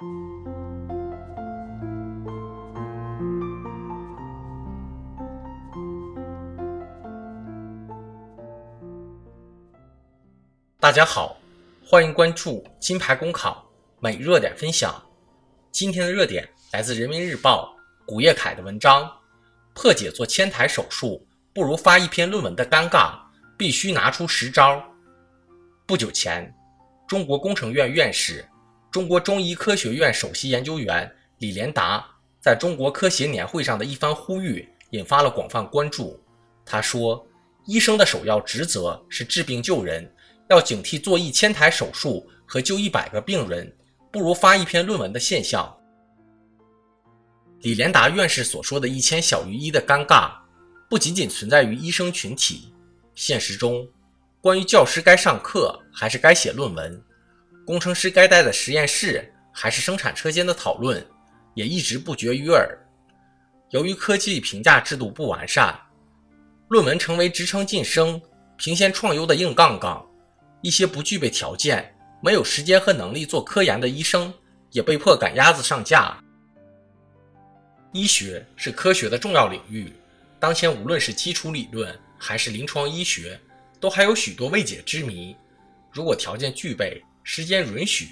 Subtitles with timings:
[0.00, 0.06] 大
[10.90, 11.36] 家好，
[11.84, 15.02] 欢迎关注金牌公考每日热点分享。
[15.70, 17.76] 今天的热点来自人民日报
[18.06, 19.06] 古叶凯的文章：
[19.74, 23.18] 破解做千台手术不如发一篇论文的尴尬，
[23.58, 24.82] 必须拿出实招。
[25.84, 26.50] 不久前，
[27.06, 28.42] 中国工程院院士、
[28.90, 32.04] 中国中医科学院首席研究员李连达
[32.40, 36.20] 在中国科协年会上的一番呼吁，引发了广泛关注。
[36.64, 37.24] 他说
[37.66, 40.10] ：“医生的首要职责是治病救人。”
[40.50, 43.72] 要警惕做一千台手术和救一百个病人
[44.10, 45.72] 不如发一篇论文的现象。
[47.60, 50.32] 李连达院士所说的“一千小于一”的尴尬，
[50.88, 52.74] 不仅仅存在于医生群体，
[53.14, 53.86] 现实中，
[54.40, 57.00] 关于教师该上课还是该写论文，
[57.70, 61.06] 工程师该待在实验室还是生产车间的讨论，
[61.54, 62.76] 也一直不绝于耳。
[63.68, 65.80] 由于科技评价制度不完善，
[66.66, 68.20] 论文成为职称晋升、
[68.56, 70.04] 评先创优的硬杠杠。
[70.62, 74.34] 一些不具备条件、没有时间和能力做科研的医生，
[74.72, 76.18] 也被迫赶鸭子上架。
[77.92, 79.92] 医学是科学的重要领域，
[80.40, 83.40] 当前无论是基础理论还是临床医学，
[83.78, 85.36] 都还有许多未解之谜。
[85.92, 87.00] 如果条件具备、
[87.32, 88.08] 时间允许、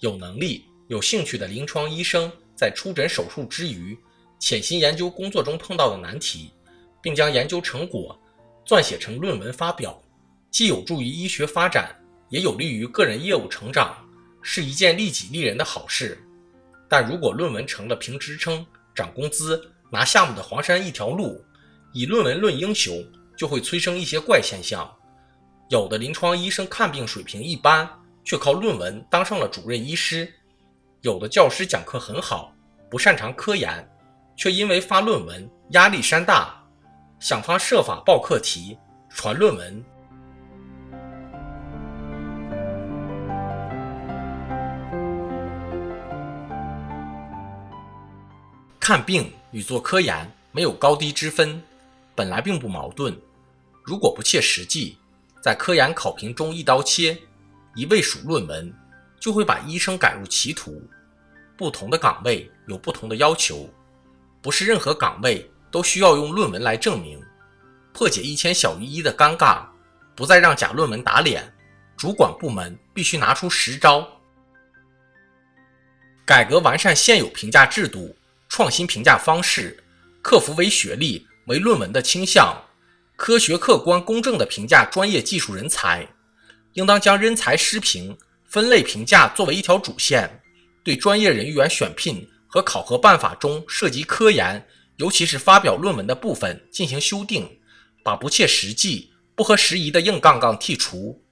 [0.00, 3.98] 有能力、有兴趣的临床医生在出诊手术之余，
[4.38, 6.52] 潜心研究工作中碰到的难题，
[7.00, 8.20] 并将研究成果
[8.66, 9.98] 撰写成论文发表。
[10.50, 14.06] 既有助于医学发展，也有利于个人业务成长，
[14.42, 16.22] 是一件利己利人的好事。
[16.90, 21.42] 但如果论文成了评职称、涨工资、拿项目的黄山一条路，
[21.94, 23.02] 以论文论英雄，
[23.34, 24.94] 就会催生一些怪现象。
[25.70, 27.88] 有的临床医生看病水平一般，
[28.28, 30.26] 却靠论文当上了主任医师；
[31.00, 32.52] 有的教师讲课很好，
[32.90, 33.82] 不擅长科研，
[34.36, 36.62] 却因为发论文压力山大，
[37.18, 38.76] 想方设法报课题、
[39.08, 39.82] 传论文。
[48.78, 51.62] 看病与做科研没有高低之分，
[52.14, 53.18] 本来并不矛盾。
[53.82, 54.98] 如果不切实际，
[55.42, 57.16] 在科研考评中一刀切，
[57.78, 58.74] 一味数论文，
[59.20, 60.82] 就会把医生赶入歧途。
[61.56, 63.72] 不同的岗位有不同的要求，
[64.42, 67.22] 不是任何岗位都需要用论文来证明。
[67.92, 69.64] 破解一千小于一的尴尬，
[70.16, 71.54] 不再让假论文打脸，
[71.96, 74.04] 主管部门必须拿出实招，
[76.26, 78.12] 改革完善现有评价制度。
[78.48, 79.84] 创新评价方式，
[80.20, 82.56] 克服唯学历、唯论文的倾向，
[83.14, 86.04] 科学、客观、公正地评价专业技术人才。
[86.74, 90.42] 应当将人才施评、分类评价作为一条主线，
[90.84, 97.48] 对专业人员选聘和考核办法中涉及科研，尤其是发表论文的部分进行修订，
[98.04, 101.24] 把不切实际、不合时宜的硬杠杠剔除，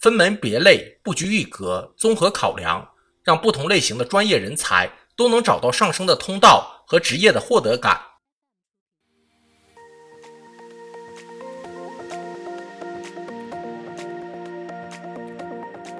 [0.00, 2.90] 分门别类、不拘一格，综合考量，
[3.22, 4.90] 让不同类型的专业人才。
[5.16, 8.00] 都能找到上升的通道和职业的获得感。